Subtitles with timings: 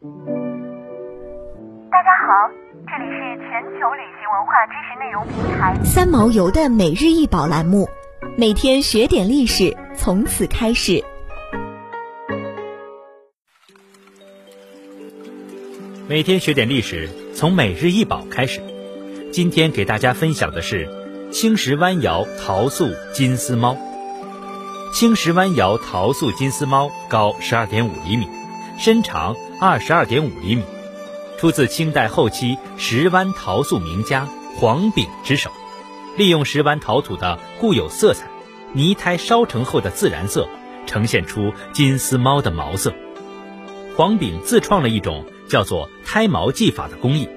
[0.00, 0.06] 大
[2.04, 2.30] 家好，
[2.86, 3.18] 这里是
[3.50, 7.88] 全球旅行文化知识内容平台三毛游的每日一宝栏目，
[8.36, 11.02] 每天学点历史，从此开始。
[16.08, 18.60] 每天学点历史，从每日一宝开始。
[19.32, 20.88] 今天给大家分享的是
[21.32, 23.76] 青石湾窑陶塑金丝猫。
[24.94, 28.28] 青石湾窑陶塑金丝猫高十二点五厘米，
[28.78, 30.62] 身长二十二点五厘米，
[31.36, 35.50] 出自清代后期石湾陶塑名家黄炳之手。
[36.16, 38.28] 利用石湾陶土的固有色彩，
[38.72, 40.48] 泥胎烧成后的自然色，
[40.86, 42.94] 呈现出金丝猫的毛色。
[43.96, 47.28] 黄炳自创了一种叫做胎毛技法的工艺，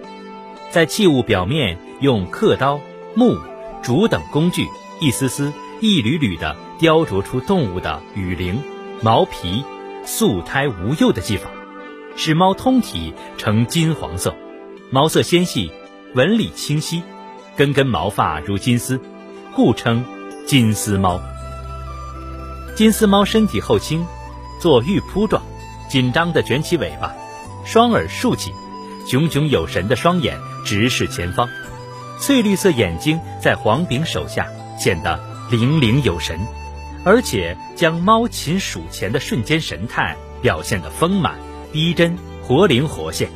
[0.69, 2.79] 在器物表面用刻刀、
[3.15, 3.37] 木、
[3.81, 4.67] 竹等工具，
[4.99, 6.55] 一丝丝、一缕缕的。
[6.81, 8.59] 雕琢出动物的羽翎、
[9.03, 9.63] 毛皮，
[10.05, 11.49] 素胎无釉的技法，
[12.15, 14.35] 使猫通体呈金黄色，
[14.89, 15.71] 毛色纤细，
[16.15, 17.03] 纹理清晰，
[17.55, 18.99] 根根毛发如金丝，
[19.55, 20.03] 故称
[20.45, 21.21] 金丝猫。
[22.75, 24.05] 金丝猫身体后倾，
[24.59, 25.41] 做玉扑状，
[25.89, 27.13] 紧张地卷起尾巴，
[27.63, 28.51] 双耳竖起，
[29.07, 31.47] 炯炯有神的双眼直视前方，
[32.19, 34.47] 翠绿色眼睛在黄柄手下
[34.79, 35.19] 显得
[35.51, 36.39] 灵灵有神。
[37.03, 41.35] 而且将猫擒鼠前的瞬间神态表现得丰满、
[41.71, 43.29] 逼真、活灵活现。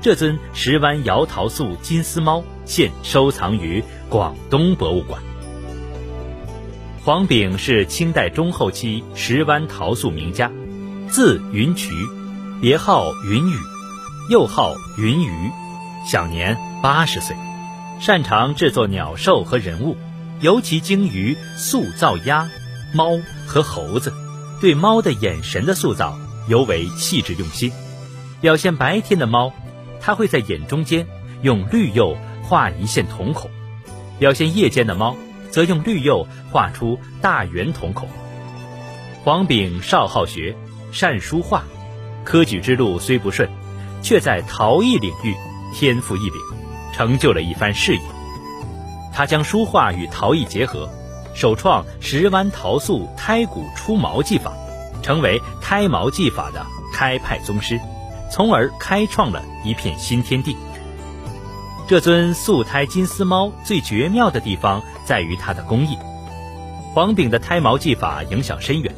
[0.00, 5.20] 这尊石湾窑陶塑金丝猫现收藏于广东博物馆。
[7.04, 10.50] 黄炳是清代中后期石湾陶塑名家，
[11.08, 11.90] 字云渠，
[12.60, 13.56] 别号云雨，
[14.30, 15.50] 又号云鱼，
[16.06, 17.34] 享年八十岁，
[18.00, 19.96] 擅长制作鸟兽和人物，
[20.40, 22.48] 尤其精于塑造鸭。
[22.92, 24.12] 猫和猴子，
[24.60, 27.70] 对猫的眼神的塑造尤为细致用心。
[28.40, 29.52] 表现白天的猫，
[30.00, 31.06] 他会在眼中间
[31.42, 33.50] 用绿釉画一线瞳孔；
[34.18, 35.16] 表现夜间的猫，
[35.50, 38.08] 则用绿釉画出大圆瞳孔。
[39.22, 40.56] 黄炳少好学，
[40.92, 41.64] 善书画，
[42.24, 43.48] 科举之路虽不顺，
[44.02, 45.34] 却在陶艺领域
[45.74, 46.40] 天赋异禀，
[46.94, 48.00] 成就了一番事业。
[49.12, 50.88] 他将书画与陶艺结合。
[51.38, 54.52] 首创石湾陶塑胎骨出毛技法，
[55.04, 57.78] 成为胎毛技法的开派宗师，
[58.28, 60.56] 从而开创了一片新天地。
[61.86, 65.96] 这尊素胎金丝猫最绝妙的地方在于它的工艺。
[66.92, 68.92] 黄炳的胎毛技法影响深远，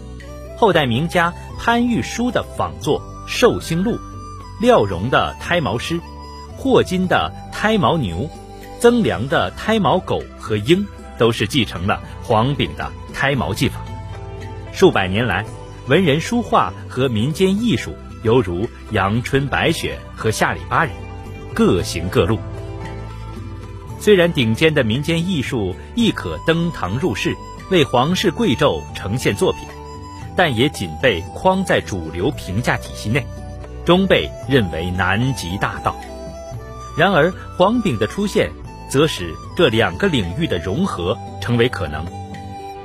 [0.56, 3.90] 后代名家潘玉书的仿作《寿星鹿》，
[4.62, 6.00] 廖荣的胎毛狮，
[6.56, 8.30] 霍金的胎毛牛，
[8.78, 10.86] 曾良的胎毛狗和鹰。
[11.20, 13.82] 都是继承了黄炳的胎毛技法，
[14.72, 15.44] 数百年来，
[15.86, 20.94] 文人书画和民间艺术犹如阳春白雪和下里巴人，
[21.52, 22.38] 各行各路。
[23.98, 27.36] 虽然顶尖的民间艺术亦可登堂入室，
[27.70, 29.60] 为皇室贵胄呈现作品，
[30.34, 33.26] 但也仅被框在主流评价体系内，
[33.84, 35.94] 终被认为难及大道。
[36.96, 38.50] 然而，黄炳的出现。
[38.90, 42.04] 则使这两个领域的融合成为可能。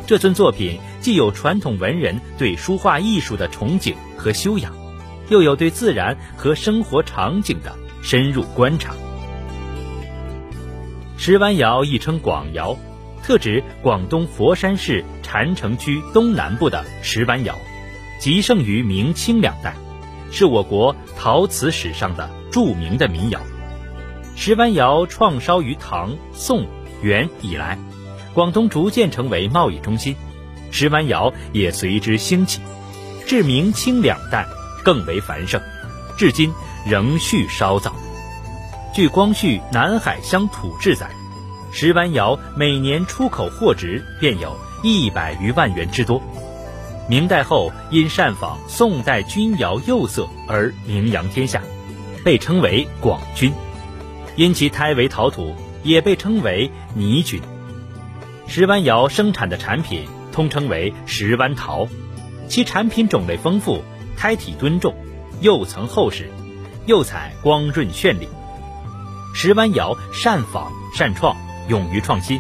[0.07, 4.71] 这尊作品既有传统文人对书画艺术的憧憬和修养，
[5.29, 8.94] 又有对自然和生活场景的深入观察。
[11.17, 12.77] 石湾窑亦称广窑，
[13.23, 17.55] 特指广东佛山市禅城区东南部的石湾窑，
[18.19, 19.73] 极盛于明清两代，
[20.31, 23.39] 是我国陶瓷史上的著名的民窑。
[24.35, 26.66] 石湾窑创烧于唐、宋、
[27.01, 27.79] 元以来，
[28.34, 30.16] 广东逐渐成为贸易中心，
[30.72, 32.62] 石湾窑也随之兴起，
[33.25, 34.45] 至明清两代
[34.84, 35.62] 更为繁盛，
[36.18, 36.53] 至今
[36.85, 37.95] 仍续烧造。
[38.94, 41.09] 据光绪《南海乡土志》载，
[41.72, 46.22] 石湾窑每年出口货值便有一百余万元之多。
[47.09, 51.62] 明代后因善仿宋代钧窑釉色而名扬天下，
[52.24, 53.54] 被称为广钧。
[54.35, 57.41] 因其胎为陶土，也被称为泥菌。
[58.47, 61.87] 石湾窑生产的产品通称为石湾陶，
[62.47, 63.83] 其产品种类丰富，
[64.17, 64.93] 胎体敦重，
[65.41, 66.29] 釉层厚实，
[66.85, 68.27] 釉彩光润绚丽。
[69.33, 71.35] 石湾窑善仿善创，
[71.69, 72.39] 勇于创新，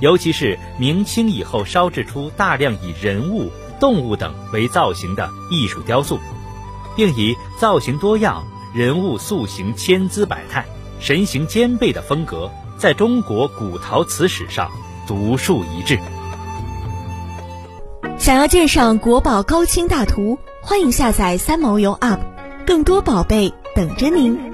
[0.00, 6.18] 尤其是明清以后烧制出大量以人物、动物等为造型的艺术雕塑，
[6.96, 10.66] 并以造型多样、人物塑形千姿百态。
[11.00, 14.70] 神形兼备的风格，在中国古陶瓷史上
[15.06, 15.98] 独树一帜。
[18.18, 22.18] 想要鉴赏国宝高清大图，欢迎下载三毛游 App，
[22.66, 24.47] 更多宝贝等着您。